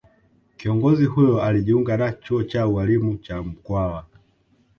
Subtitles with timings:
[0.57, 4.05] Kiongozi huyo alijiunga na chuo cha ualimu cha Mkwawa